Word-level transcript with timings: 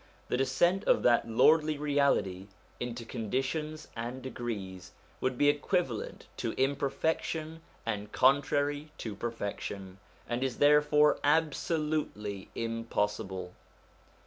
The 0.29 0.37
descent 0.37 0.83
of 0.85 1.03
that 1.03 1.29
Lordly 1.29 1.77
Reality 1.77 2.47
into 2.79 3.05
conditions 3.05 3.87
and 3.95 4.23
degrees 4.23 4.93
would 5.19 5.37
be 5.37 5.47
equivalent 5.47 6.25
to 6.37 6.53
imperfection 6.53 7.61
and 7.85 8.11
contrary 8.11 8.89
to 8.97 9.15
perfection, 9.15 9.99
and 10.27 10.43
is 10.43 10.57
therefore 10.57 11.19
absolutely 11.23 12.49
impossible. 12.55 13.53